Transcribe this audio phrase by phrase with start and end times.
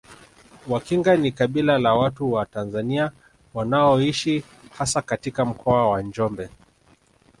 [0.67, 3.11] Wakinga ni kabila la watu wa Tanzania
[3.53, 4.43] wanaoishi
[4.77, 6.49] hasa katika Mkoa wa Njombe